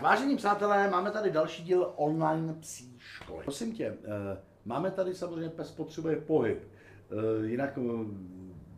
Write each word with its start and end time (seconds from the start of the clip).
Tak, 0.00 0.10
vážení 0.10 0.36
přátelé, 0.36 0.90
máme 0.90 1.10
tady 1.10 1.30
další 1.30 1.62
díl 1.62 1.92
online 1.96 2.54
psí 2.60 2.94
školy. 2.98 3.44
Prosím 3.44 3.72
tě, 3.72 3.86
eh, 3.86 4.38
máme 4.64 4.90
tady 4.90 5.14
samozřejmě 5.14 5.50
pes 5.50 5.70
potřebuje 5.70 6.16
pohyb. 6.16 6.58
Eh, 6.62 7.46
jinak 7.46 7.78
eh, 7.78 8.04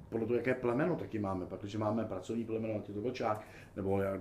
podle 0.09 0.27
toho, 0.27 0.37
jaké 0.37 0.55
plemeno 0.55 0.97
taky 0.97 1.19
máme, 1.19 1.47
pak, 1.47 1.61
když 1.61 1.77
máme 1.77 2.05
pracovní 2.05 2.45
plemeno, 2.45 2.81
ty 2.81 2.93
to 2.93 3.01
vlčák, 3.01 3.47
nebo 3.77 4.01
já, 4.01 4.19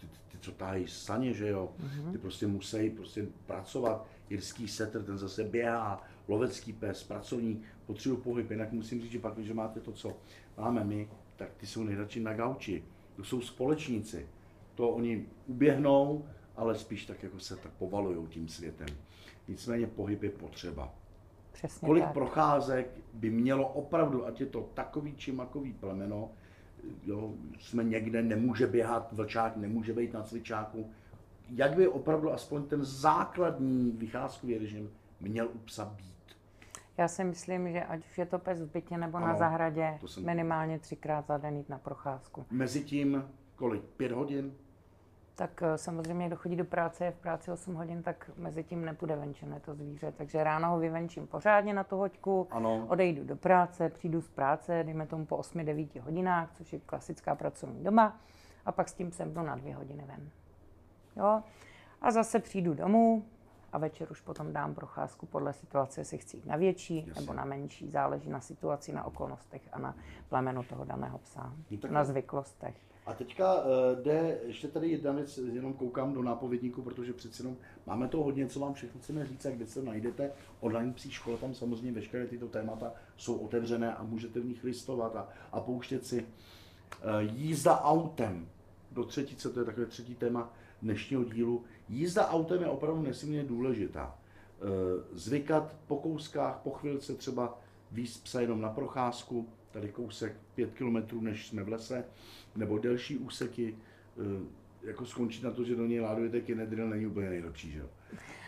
ty, 0.00 0.06
ty, 0.06 0.38
co 0.40 0.52
tahají 0.52 0.88
saně, 0.88 1.32
že 1.32 1.48
jo, 1.48 1.72
ty 2.12 2.18
prostě 2.18 2.46
musí 2.46 2.90
prostě 2.90 3.26
pracovat, 3.46 4.06
jirský 4.30 4.68
setr, 4.68 5.02
ten 5.02 5.18
zase 5.18 5.44
běhá, 5.44 6.02
lovecký 6.28 6.72
pes, 6.72 7.04
pracovní, 7.04 7.62
potřebují 7.86 8.22
pohyb, 8.22 8.50
jinak 8.50 8.72
musím 8.72 9.00
říct, 9.00 9.12
že 9.12 9.18
pak, 9.18 9.34
když 9.34 9.52
máte 9.52 9.80
to, 9.80 9.92
co 9.92 10.16
máme 10.58 10.84
my, 10.84 11.10
tak 11.36 11.48
ty 11.56 11.66
jsou 11.66 11.84
nejradši 11.84 12.20
na 12.20 12.34
gauči, 12.34 12.84
to 13.16 13.24
jsou 13.24 13.40
společníci, 13.40 14.28
to 14.78 14.88
oni 14.88 15.26
uběhnou, 15.46 16.24
ale 16.56 16.74
spíš 16.74 17.06
tak 17.06 17.22
jako 17.22 17.38
se 17.40 17.56
tak 17.56 17.72
povalují 17.72 18.26
tím 18.28 18.48
světem. 18.48 18.86
Nicméně 19.48 19.86
pohyb 19.86 20.22
je 20.22 20.30
potřeba. 20.30 20.94
Přesně 21.52 21.86
Kolik 21.86 22.04
tak. 22.04 22.12
procházek 22.12 22.90
by 23.14 23.30
mělo 23.30 23.68
opravdu, 23.68 24.26
ať 24.26 24.40
je 24.40 24.46
to 24.46 24.70
takový 24.74 25.16
či 25.16 25.32
makový 25.32 25.72
plemeno, 25.72 26.30
jo, 27.04 27.34
jsme 27.58 27.84
někde, 27.84 28.22
nemůže 28.22 28.66
běhat, 28.66 29.12
vlčák 29.12 29.56
nemůže 29.56 29.92
být 29.92 30.12
na 30.12 30.22
cvičáku, 30.22 30.90
jak 31.50 31.76
by 31.76 31.88
opravdu 31.88 32.32
aspoň 32.32 32.62
ten 32.66 32.84
základní 32.84 33.92
vycházkový 33.92 34.58
režim 34.58 34.90
měl 35.20 35.48
u 35.54 35.58
psa 35.58 35.84
být. 35.84 36.36
Já 36.98 37.08
si 37.08 37.24
myslím, 37.24 37.72
že 37.72 37.84
ať 37.84 38.06
už 38.06 38.18
je 38.18 38.26
to 38.26 38.38
pes 38.38 38.60
v 38.62 38.70
bytě 38.72 38.98
nebo 38.98 39.18
na 39.20 39.26
Ano, 39.26 39.38
zahradě, 39.38 39.98
to 40.00 40.08
jsem- 40.08 40.26
minimálně 40.26 40.78
třikrát 40.78 41.26
za 41.26 41.38
den 41.38 41.56
jít 41.56 41.68
na 41.68 41.78
procházku. 41.78 42.44
Mezitím 42.50 43.24
kolik? 43.56 43.82
Pět 43.82 44.12
hodin? 44.12 44.52
Tak 45.38 45.62
eh, 45.62 45.78
samozřejmě, 45.78 46.26
kdo 46.26 46.36
chodí 46.36 46.56
do 46.56 46.64
práce, 46.64 47.04
je 47.04 47.10
v 47.10 47.18
práci 47.18 47.50
8 47.50 47.74
hodin, 47.74 48.02
tak 48.02 48.30
mezi 48.36 48.64
tím 48.64 48.84
nepůjde 48.84 49.16
venčené 49.16 49.60
to 49.60 49.74
zvíře. 49.74 50.12
Takže 50.12 50.44
ráno 50.44 50.70
ho 50.70 50.78
vyvenčím 50.78 51.26
pořádně 51.26 51.74
na 51.74 51.84
tu 51.84 51.96
hoďku, 51.96 52.48
Ano. 52.50 52.86
odejdu 52.88 53.24
do 53.24 53.36
práce, 53.36 53.88
přijdu 53.88 54.20
z 54.20 54.28
práce, 54.28 54.82
dejme 54.84 55.06
tomu 55.06 55.26
po 55.26 55.36
8-9 55.36 56.00
hodinách, 56.00 56.50
což 56.54 56.72
je 56.72 56.78
klasická 56.80 57.34
pracovní 57.34 57.84
doba, 57.84 58.16
a 58.66 58.72
pak 58.72 58.88
s 58.88 58.94
tím 58.94 59.12
sem 59.12 59.34
jdu 59.34 59.42
na 59.42 59.56
dvě 59.56 59.74
hodiny 59.74 60.04
ven. 60.06 60.30
Jo? 61.16 61.42
A 62.00 62.10
zase 62.10 62.38
přijdu 62.38 62.74
domů 62.74 63.24
a 63.72 63.78
večer 63.78 64.08
už 64.10 64.20
potom 64.20 64.52
dám 64.52 64.74
procházku 64.74 65.26
podle 65.26 65.52
situace, 65.52 66.00
jestli 66.00 66.18
chci 66.18 66.36
jít 66.36 66.46
na 66.46 66.56
větší 66.56 67.06
Jasně. 67.06 67.20
nebo 67.20 67.32
na 67.32 67.44
menší, 67.44 67.90
záleží 67.90 68.30
na 68.30 68.40
situaci, 68.40 68.92
na 68.92 69.04
okolnostech 69.04 69.62
a 69.72 69.78
na 69.78 69.94
plemenu 70.28 70.62
toho 70.62 70.84
daného 70.84 71.18
psa, 71.18 71.52
No 71.70 71.78
na 71.90 72.04
zvyklostech. 72.04 72.76
A 73.08 73.14
teďka 73.14 73.54
uh, 73.54 73.62
jde 74.02 74.38
ještě 74.46 74.68
tady 74.68 74.90
jedna 74.90 75.12
věc, 75.12 75.38
jenom 75.38 75.72
koukám 75.72 76.12
do 76.12 76.22
nápovědníku, 76.22 76.82
protože 76.82 77.12
přeci 77.12 77.42
jenom 77.42 77.56
máme 77.86 78.08
to 78.08 78.22
hodně, 78.22 78.46
co 78.46 78.60
vám 78.60 78.74
všechno 78.74 79.00
chceme 79.00 79.26
říct 79.26 79.46
a 79.46 79.50
kde 79.50 79.66
se 79.66 79.82
najdete. 79.82 80.32
Online 80.60 80.92
psí 80.92 81.10
škola, 81.10 81.36
tam 81.36 81.54
samozřejmě 81.54 81.92
veškeré 81.92 82.26
tyto 82.26 82.48
témata 82.48 82.92
jsou 83.16 83.36
otevřené 83.36 83.94
a 83.94 84.02
můžete 84.02 84.40
v 84.40 84.44
nich 84.44 84.64
listovat 84.64 85.16
a, 85.16 85.28
a 85.52 85.60
pouštět 85.60 86.06
si. 86.06 86.20
Uh, 86.22 86.26
jízda 87.20 87.80
autem 87.80 88.48
do 88.92 89.04
třetice, 89.04 89.50
to 89.50 89.60
je 89.60 89.66
takové 89.66 89.86
třetí 89.86 90.14
téma 90.14 90.52
dnešního 90.82 91.24
dílu. 91.24 91.64
Jízda 91.88 92.28
autem 92.28 92.62
je 92.62 92.68
opravdu 92.68 93.02
nesmírně 93.02 93.44
důležitá. 93.44 94.18
Uh, 94.62 94.68
zvykat 95.12 95.76
po 95.86 95.96
kouskách, 95.96 96.60
po 96.62 96.70
chvilce 96.70 97.14
třeba 97.14 97.58
víc 97.92 98.16
psa 98.18 98.40
jenom 98.40 98.60
na 98.60 98.70
procházku, 98.70 99.48
tady 99.70 99.88
kousek 99.88 100.36
pět 100.54 100.74
kilometrů, 100.74 101.20
než 101.20 101.48
jsme 101.48 101.62
v 101.62 101.68
lese, 101.68 102.04
nebo 102.56 102.78
delší 102.78 103.18
úseky, 103.18 103.74
eh, 104.18 104.58
jako 104.82 105.06
skončit 105.06 105.42
na 105.44 105.50
to, 105.50 105.64
že 105.64 105.76
do 105.76 105.86
něj 105.86 106.00
ládujete 106.00 106.40
kinedril, 106.40 106.88
není 106.88 107.06
úplně 107.06 107.30
nejlepší, 107.30 107.70
že 107.70 107.78
jo. 107.78 107.86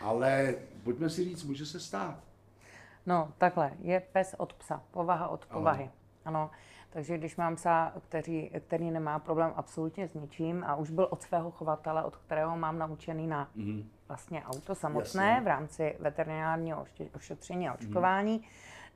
Ale 0.02 0.54
pojďme 0.82 1.10
si 1.10 1.24
říct, 1.24 1.44
může 1.44 1.66
se 1.66 1.80
stát. 1.80 2.20
No, 3.06 3.32
takhle, 3.38 3.72
je 3.80 4.00
pes 4.12 4.34
od 4.38 4.52
psa, 4.52 4.82
povaha 4.90 5.28
od 5.28 5.46
Ano. 5.50 5.58
povahy. 5.58 5.90
Ano, 6.24 6.50
takže 6.90 7.18
když 7.18 7.36
mám 7.36 7.56
psa, 7.56 7.92
který, 8.08 8.50
který 8.66 8.90
nemá 8.90 9.18
problém 9.18 9.52
absolutně 9.56 10.08
s 10.08 10.14
ničím 10.14 10.64
a 10.66 10.76
už 10.76 10.90
byl 10.90 11.08
od 11.10 11.22
svého 11.22 11.50
chovatele, 11.50 12.04
od 12.04 12.16
kterého 12.16 12.56
mám 12.56 12.78
naučený 12.78 13.26
na 13.26 13.50
mm. 13.54 13.88
vlastně 14.08 14.44
auto 14.44 14.74
samotné 14.74 15.28
Jasně. 15.28 15.44
v 15.44 15.46
rámci 15.46 15.96
veterinárního 16.00 16.86
ošetření 17.14 17.68
a 17.68 17.74
očkování, 17.74 18.36
mm. 18.36 18.44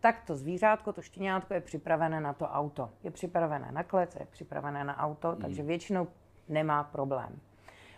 Tak 0.04 0.20
to 0.26 0.36
zvířátko, 0.36 0.92
to 0.92 1.02
štěňátko 1.02 1.54
je 1.54 1.60
připravené 1.60 2.20
na 2.20 2.32
to 2.32 2.48
auto. 2.48 2.90
Je 3.02 3.10
připravené 3.10 3.72
na 3.72 3.82
klec, 3.82 4.16
je 4.20 4.26
připravené 4.30 4.84
na 4.84 4.98
auto, 4.98 5.32
mm. 5.32 5.36
takže 5.36 5.62
většinou 5.62 6.08
nemá 6.48 6.84
problém. 6.84 7.40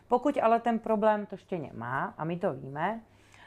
Pokud 0.09 0.39
ale 0.43 0.61
ten 0.61 0.78
problém 0.78 1.27
to 1.27 1.37
štěně 1.37 1.71
má, 1.75 2.15
a 2.19 2.25
my 2.25 2.37
to 2.37 2.53
víme, 2.53 3.00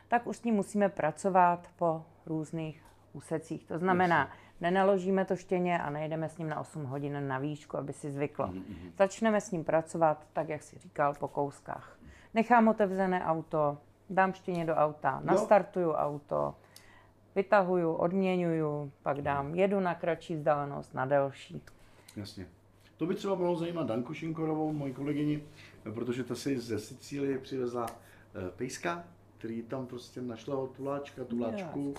tak 0.08 0.28
už 0.28 0.38
s 0.38 0.44
ním 0.44 0.56
musíme 0.56 0.90
pracovat 0.90 1.68
po 1.76 2.06
různých 2.26 2.84
úsecích. 3.14 3.66
To 3.66 3.78
znamená, 3.78 4.30
nenaložíme 4.62 5.26
to 5.26 5.36
štěně 5.36 5.80
a 5.80 5.90
nejedeme 5.90 6.30
s 6.30 6.38
ním 6.38 6.50
na 6.50 6.60
8 6.60 6.86
hodin 6.86 7.28
na 7.28 7.38
výšku, 7.38 7.78
aby 7.78 7.94
si 7.94 8.12
zvyklo. 8.12 8.54
Začneme 8.98 9.42
s 9.42 9.52
ním 9.52 9.64
pracovat, 9.64 10.28
tak 10.34 10.50
jak 10.50 10.64
si 10.64 10.80
říkal, 10.80 11.14
po 11.20 11.28
kouskách. 11.28 12.00
Nechám 12.34 12.68
otevřené 12.68 13.26
auto, 13.26 13.78
dám 14.10 14.34
štěně 14.34 14.66
do 14.66 14.76
auta, 14.76 15.22
nastartuju 15.24 15.92
auto, 15.92 16.56
vytahuju, 17.40 17.94
odměňuju, 17.94 18.92
pak 19.04 19.22
dám, 19.22 19.56
jedu 19.56 19.80
na 19.80 19.96
kratší 19.96 20.36
vzdálenost, 20.36 20.94
na 20.94 21.06
delší. 21.06 21.62
Jasně. 22.16 22.48
To 22.98 23.06
by 23.06 23.16
třeba 23.16 23.36
mohlo 23.36 23.56
zajímat 23.56 23.88
Danku 23.88 24.14
Šinkorovou, 24.14 24.74
moji 24.74 24.94
kolegyni, 24.94 25.44
protože 25.94 26.24
ta 26.24 26.36
si 26.36 26.60
ze 26.60 26.80
Sicílie 26.80 27.38
přivezla 27.38 27.86
eh, 27.86 28.52
pejska, 28.56 29.04
který 29.38 29.62
tam 29.62 29.86
prostě 29.88 30.22
našla 30.22 30.58
od 30.58 30.72
tuláčka, 30.72 31.24
tuláčku 31.24 31.94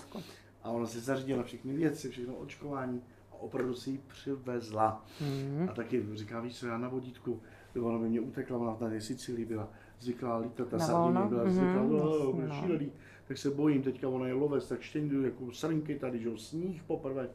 a 0.63 0.69
ona 0.69 0.85
si 0.85 0.99
zařídila 0.99 1.43
všechny 1.43 1.73
věci, 1.73 2.09
všechno 2.09 2.33
očkování 2.33 3.01
a 3.31 3.35
opravdu 3.35 3.73
si 3.73 3.89
ji 3.89 4.01
přivezla. 4.07 5.05
Mm. 5.21 5.67
A 5.69 5.73
taky 5.73 6.05
říká, 6.13 6.39
víš 6.39 6.59
co, 6.59 6.67
já 6.67 6.77
na 6.77 6.87
vodítku, 6.89 7.41
ona 7.81 7.99
by 7.99 8.09
mě 8.09 8.21
utekla, 8.21 8.57
ona 8.57 8.77
na 8.81 8.89
té 8.89 9.01
Sicílii 9.01 9.45
byla 9.45 9.69
zvyklá 10.01 10.37
lítat, 10.37 10.67
ta 10.67 10.77
Na 10.77 10.85
Sardinie 10.85 11.13
volno? 11.13 11.29
byla 11.29 11.49
zvyklá, 11.49 11.73
jasně, 11.73 12.41
mm, 12.41 12.49
no. 12.49 12.55
šílený, 12.55 12.91
tak 13.27 13.37
se 13.37 13.49
bojím, 13.49 13.81
teďka 13.81 14.09
ona 14.09 14.27
je 14.27 14.33
lovec, 14.33 14.67
tak 14.69 14.81
štěňdu 14.81 15.23
jako 15.23 15.51
srnky 15.51 15.95
tady, 15.99 16.19
že 16.19 16.29
sníh 16.37 16.83
poprvé. 16.83 17.29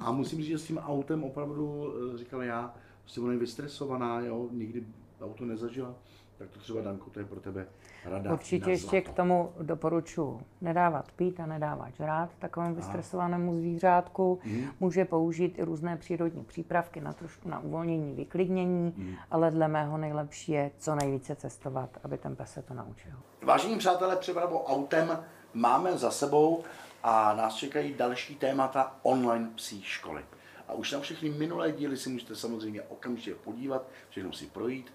A 0.00 0.12
musím 0.12 0.38
říct, 0.38 0.48
že 0.48 0.58
s 0.58 0.66
tím 0.66 0.78
autem 0.78 1.24
opravdu, 1.24 1.92
eh, 2.14 2.18
říkal 2.18 2.42
já, 2.42 2.74
prostě 3.06 3.20
ona 3.20 3.32
je 3.32 3.38
vystresovaná, 3.38 4.20
jo, 4.20 4.48
nikdy 4.52 4.84
auto 5.20 5.44
nezažila, 5.44 5.94
tak 6.38 6.48
to 6.50 6.58
třeba 6.58 6.80
Danko, 6.80 7.10
to 7.10 7.18
je 7.18 7.24
pro 7.24 7.40
tebe 7.40 7.66
rada 8.04 8.32
Určitě 8.32 8.70
ještě 8.70 9.00
k 9.00 9.08
tomu 9.12 9.52
doporučuji 9.62 10.40
nedávat 10.60 11.12
pít 11.12 11.40
a 11.40 11.46
nedávat 11.46 11.94
žrát 11.94 12.30
takovému 12.38 12.74
vystresovanému 12.74 13.54
zvířátku. 13.56 14.38
Mhm. 14.44 14.64
Může 14.80 15.04
použít 15.04 15.58
i 15.58 15.62
různé 15.64 15.96
přírodní 15.96 16.44
přípravky 16.44 17.00
na 17.00 17.12
trošku 17.12 17.48
na 17.48 17.58
uvolnění, 17.58 18.14
vyklidnění, 18.14 18.94
Mhm. 18.96 19.14
ale 19.30 19.50
dle 19.50 19.68
mého 19.68 19.98
nejlepší 19.98 20.52
je 20.52 20.70
co 20.78 20.94
nejvíce 20.94 21.36
cestovat, 21.36 21.90
aby 22.04 22.18
ten 22.18 22.36
pes 22.36 22.52
se 22.52 22.62
to 22.62 22.74
naučil. 22.74 23.12
Vážení 23.42 23.78
přátelé, 23.78 24.16
přepravu 24.16 24.58
autem 24.58 25.18
máme 25.54 25.98
za 25.98 26.10
sebou 26.10 26.62
a 27.02 27.34
nás 27.34 27.54
čekají 27.54 27.94
další 27.94 28.34
témata 28.36 28.96
online 29.02 29.50
psí 29.54 29.82
školy. 29.82 30.22
A 30.68 30.72
už 30.72 30.92
na 30.92 31.00
všechny 31.00 31.30
minulé 31.30 31.72
díly 31.72 31.96
si 31.96 32.08
můžete 32.08 32.36
samozřejmě 32.36 32.82
okamžitě 32.82 33.34
podívat, 33.34 33.88
všechno 34.08 34.32
si 34.32 34.46
projít 34.46 34.92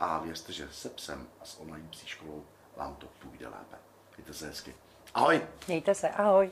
a 0.00 0.18
věřte, 0.18 0.52
že 0.52 0.68
se 0.72 0.88
psem 0.88 1.26
a 1.40 1.44
s 1.44 1.60
online 1.60 1.88
psí 1.90 2.06
školou 2.06 2.44
vám 2.76 2.94
to 2.96 3.06
půjde 3.06 3.48
lépe. 3.48 3.76
Mějte 4.16 4.34
se 4.34 4.46
hezky. 4.46 4.74
Ahoj! 5.14 5.40
Mějte 5.66 5.94
se, 5.94 6.08
ahoj! 6.08 6.50